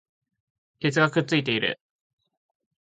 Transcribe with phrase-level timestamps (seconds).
[0.79, 1.79] 鉄がくっついている